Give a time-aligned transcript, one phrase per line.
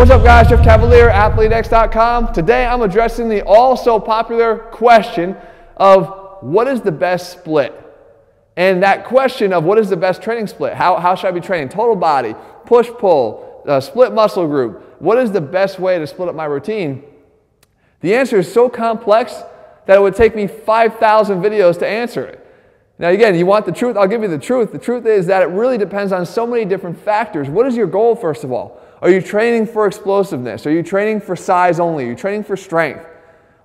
[0.00, 2.32] What's up guys, Jeff Cavaliere, ATHLEANX.com.
[2.32, 5.36] Today I'm addressing the also popular question
[5.76, 7.74] of what is the best split?
[8.56, 10.72] And that question of what is the best training split?
[10.72, 11.68] How, how should I be training?
[11.68, 12.34] Total body,
[12.64, 15.02] push pull, uh, split muscle group.
[15.02, 17.04] What is the best way to split up my routine?
[18.00, 19.34] The answer is so complex
[19.84, 22.46] that it would take me 5,000 videos to answer it.
[22.98, 23.98] Now, again, you want the truth?
[23.98, 24.72] I'll give you the truth.
[24.72, 27.50] The truth is that it really depends on so many different factors.
[27.50, 28.80] What is your goal, first of all?
[29.02, 30.66] Are you training for explosiveness?
[30.66, 32.04] Are you training for size only?
[32.04, 33.06] Are you training for strength?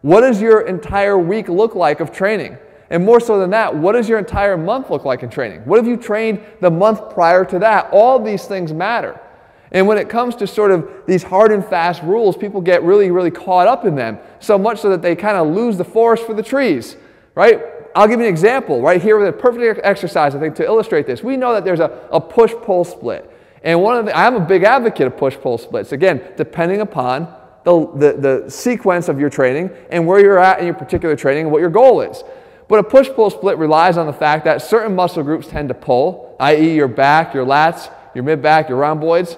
[0.02, 2.58] What does your entire week look like of training?
[2.90, 5.62] And more so than that, what does your entire month look like in training?
[5.66, 7.90] What have you trained the month prior to that?
[7.92, 9.20] All these things matter.
[9.72, 13.12] And when it comes to sort of these hard and fast rules, people get really,
[13.12, 16.26] really caught up in them, so much so that they kind of lose the forest
[16.26, 16.96] for the trees,
[17.34, 17.62] right?
[17.96, 21.08] I'll give you an example right here with a perfect exercise, I think, to illustrate
[21.08, 21.24] this.
[21.24, 23.30] We know that there's a, a push pull split.
[23.66, 25.92] And one of the, I'm a big advocate of push pull splits.
[25.92, 27.28] Again, depending upon
[27.64, 31.46] the, the, the sequence of your training and where you're at in your particular training
[31.46, 32.24] and what your goal is.
[32.68, 35.76] But a push pull split relies on the fact that certain muscle groups tend to
[35.76, 39.36] pull, i.e., your back, your lats, your mid back, your rhomboids,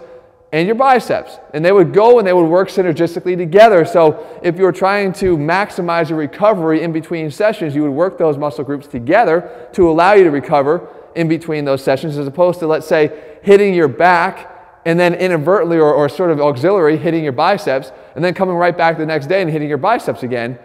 [0.51, 1.37] and your biceps.
[1.53, 3.85] And they would go and they would work synergistically together.
[3.85, 8.17] So if you were trying to maximize your recovery in between sessions, you would work
[8.17, 12.59] those muscle groups together to allow you to recover in between those sessions, as opposed
[12.59, 14.53] to, let's say, hitting your back
[14.85, 18.77] and then inadvertently or, or sort of auxiliary hitting your biceps and then coming right
[18.77, 20.57] back the next day and hitting your biceps again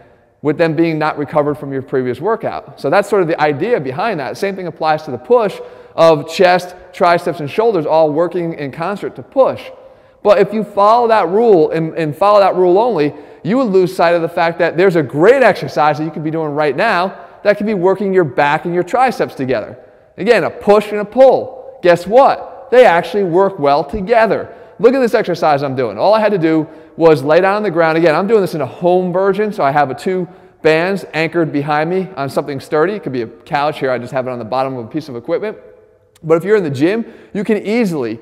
[0.43, 2.81] with them being not recovered from your previous workout.
[2.81, 4.37] So that's sort of the idea behind that.
[4.37, 5.59] Same thing applies to the push
[5.97, 9.63] of chest, triceps, and shoulders all working in concert to push.
[10.23, 13.95] But if you follow that rule and, and follow that rule only, you would lose
[13.95, 16.77] sight of the fact that there's a great exercise that you could be doing right
[16.77, 19.79] now that could be working your back and your triceps together.
[20.17, 21.79] Again, a push and a pull.
[21.83, 22.69] Guess what?
[22.71, 24.55] They actually work well together.
[24.79, 25.99] Look at this exercise I'm doing.
[25.99, 27.99] All I had to do was lay down on the ground.
[27.99, 30.29] Again, I'm doing this in a home version, so I have a two
[30.63, 32.95] bands anchored behind me on something sturdy.
[32.95, 33.91] It could be a couch here.
[33.91, 35.59] I just have it on the bottom of a piece of equipment.
[36.23, 38.21] But if you're in the gym, you can easily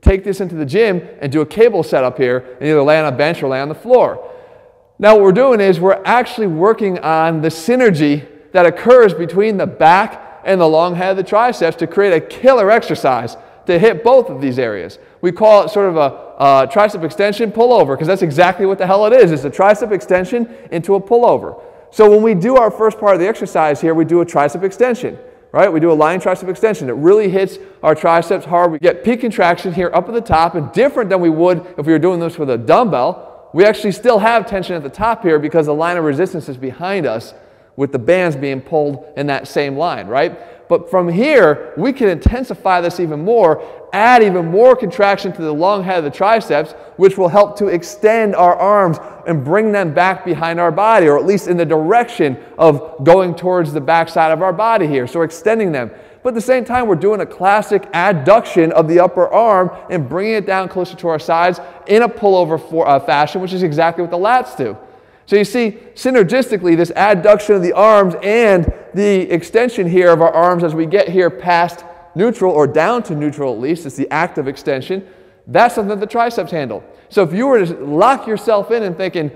[0.00, 3.12] take this into the gym and do a cable setup here and either lay on
[3.12, 4.28] a bench or lay on the floor.
[4.98, 9.66] Now, what we're doing is we're actually working on the synergy that occurs between the
[9.66, 13.36] back and the long head of the triceps to create a killer exercise
[13.66, 14.98] to hit both of these areas.
[15.20, 16.32] We call it sort of a,
[16.72, 19.30] tricep extension pullover because that's exactly what the hell it is.
[19.30, 21.62] It's a tricep extension into a pullover.
[21.92, 24.64] So when we do our first part of the exercise here, we do a tricep
[24.64, 25.16] extension,
[25.52, 25.72] right?
[25.72, 26.88] We do a lying tricep extension.
[26.88, 28.72] It really hits our triceps hard.
[28.72, 31.86] We get peak contraction here up at the top and different than we would if
[31.86, 33.50] we were doing this with a dumbbell.
[33.52, 36.56] We actually still have tension at the top here because the line of resistance is
[36.56, 37.34] behind us
[37.76, 40.68] with the bands being pulled in that same line, right?
[40.68, 43.62] But from here, we can intensify this even more,
[43.92, 47.66] add even more contraction to the long head of the triceps, which will help to
[47.66, 51.66] extend our arms and bring them back behind our body, or at least in the
[51.66, 55.06] direction of going towards the backside of our body here.
[55.06, 55.90] So extending them.
[56.22, 60.08] But at the same time, we're doing a classic adduction of the upper arm and
[60.08, 63.62] bringing it down closer to our sides in a pullover for, uh, fashion, which is
[63.62, 64.76] exactly what the lats do.
[65.26, 70.32] So you see, synergistically, this adduction of the arms and the extension here of our
[70.32, 71.84] arms as we get here past
[72.14, 75.06] neutral or down to neutral at least, it's the active extension,
[75.46, 76.84] that's something that the triceps handle.
[77.08, 79.30] So if you were to lock yourself in and thinking,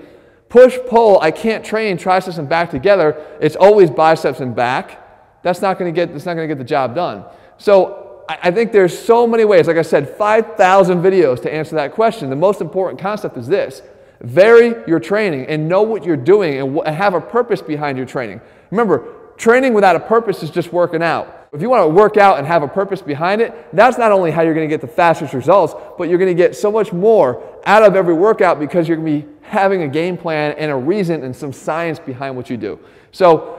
[0.49, 5.03] push, pull, I can't train triceps and back together, it's always biceps and back,
[5.43, 7.25] that's not going to get, that's not going to get the job done.
[7.57, 11.93] So I think there's so many ways, like I said, 5,000 videos to answer that
[11.93, 12.29] question.
[12.29, 13.81] The most important concept is this
[14.21, 18.41] Vary your training and know what you're doing and have a purpose behind your training.
[18.71, 21.47] Remember, training without a purpose is just working out.
[21.53, 24.31] If you want to work out and have a purpose behind it, that's not only
[24.31, 26.91] how you're going to get the fastest results, but you're going to get so much
[26.91, 30.71] more out of every workout because you're going to be having a game plan and
[30.71, 32.79] a reason and some science behind what you do.
[33.11, 33.57] So,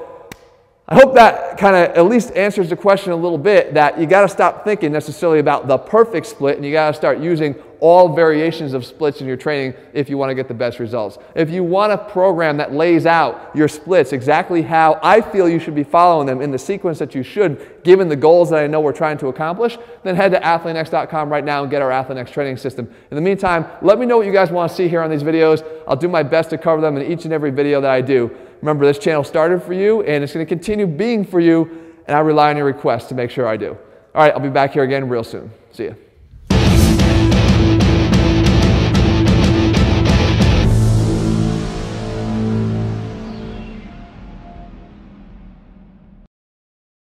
[0.91, 4.07] I hope that kind of at least answers the question a little bit that you
[4.07, 7.55] got to stop thinking necessarily about the perfect split and you got to start using
[7.81, 11.19] all variations of splits in your training if you want to get the best results.
[11.35, 15.59] If you want a program that lays out your splits exactly how I feel you
[15.59, 18.67] should be following them in the sequence that you should, given the goals that I
[18.67, 22.31] know we're trying to accomplish, then head to athleanx.com right now and get our ATHLEAN-X
[22.31, 22.93] training system.
[23.11, 25.23] In the meantime, let me know what you guys want to see here on these
[25.23, 25.65] videos.
[25.87, 28.37] I'll do my best to cover them in each and every video that I do.
[28.61, 32.17] Remember, this channel started for you and it's going to continue being for you, and
[32.17, 33.77] I rely on your requests to make sure I do.
[34.15, 35.51] All right, I'll be back here again real soon.
[35.71, 36.08] See you.